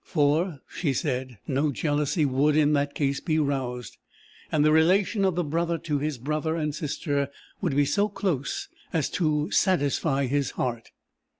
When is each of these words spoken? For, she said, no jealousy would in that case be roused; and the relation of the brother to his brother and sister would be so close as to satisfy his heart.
For, 0.03 0.61
she 0.67 0.93
said, 0.93 1.37
no 1.47 1.71
jealousy 1.71 2.25
would 2.25 2.55
in 2.57 2.73
that 2.73 2.95
case 2.95 3.19
be 3.19 3.37
roused; 3.37 3.97
and 4.51 4.65
the 4.65 4.71
relation 4.71 5.23
of 5.23 5.35
the 5.35 5.43
brother 5.43 5.77
to 5.77 5.99
his 5.99 6.17
brother 6.17 6.55
and 6.55 6.73
sister 6.73 7.29
would 7.61 7.75
be 7.75 7.85
so 7.85 8.09
close 8.09 8.67
as 8.93 9.11
to 9.11 9.51
satisfy 9.51 10.25
his 10.25 10.49
heart. 10.57 10.89